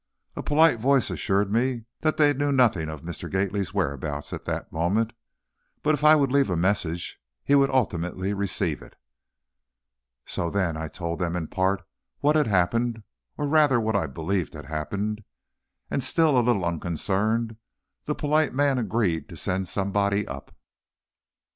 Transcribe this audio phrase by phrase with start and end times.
[0.35, 3.29] A polite voice assured me that they knew nothing of Mr.
[3.29, 5.13] Gately's whereabouts at that moment,
[5.83, 8.95] but if I would leave a message he would ultimately receive it.
[10.25, 11.83] So, then, I told them, in part,
[12.19, 13.03] what had happened,
[13.37, 15.23] or, rather, what I believed had happened,
[15.91, 17.57] and still a little unconcerned,
[18.05, 20.51] the polite man agreed to send somebody up.